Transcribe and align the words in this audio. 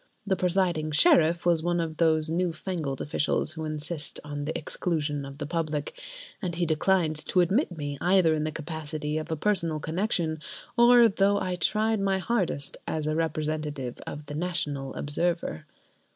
The 0.25 0.35
presiding 0.35 0.89
Sheriff 0.89 1.45
was 1.45 1.61
one 1.61 1.79
of 1.79 1.97
those 1.97 2.27
new 2.27 2.51
fangled 2.51 3.01
officials 3.01 3.51
who 3.51 3.65
insist 3.65 4.19
on 4.23 4.45
the 4.45 4.57
exclusion 4.57 5.25
of 5.25 5.37
the 5.37 5.45
public, 5.45 5.95
and 6.41 6.55
he 6.55 6.65
declined 6.65 7.23
to 7.27 7.39
admit 7.39 7.77
me 7.77 7.99
either 8.01 8.33
in 8.33 8.43
the 8.43 8.51
capacity 8.51 9.19
of 9.19 9.29
a 9.29 9.35
personal 9.35 9.79
connection 9.79 10.39
or, 10.75 11.07
though 11.07 11.39
I 11.39 11.53
tried 11.55 11.99
my 11.99 12.17
hardest, 12.17 12.77
as 12.87 13.05
the 13.05 13.15
representative 13.15 13.99
of 14.07 14.25
"The 14.25 14.33
National 14.33 14.95
Observer." 14.95 15.67